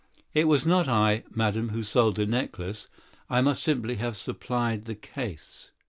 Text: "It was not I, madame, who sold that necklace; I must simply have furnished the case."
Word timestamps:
"It 0.33 0.47
was 0.47 0.65
not 0.65 0.87
I, 0.87 1.23
madame, 1.29 1.69
who 1.69 1.83
sold 1.83 2.15
that 2.15 2.27
necklace; 2.27 2.87
I 3.29 3.41
must 3.41 3.61
simply 3.61 3.97
have 3.97 4.17
furnished 4.17 4.85
the 4.87 4.95
case." 4.95 5.69